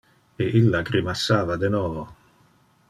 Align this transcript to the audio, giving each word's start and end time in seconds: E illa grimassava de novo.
E 0.45 0.47
illa 0.59 0.81
grimassava 0.89 1.61
de 1.67 1.73
novo. 1.77 2.03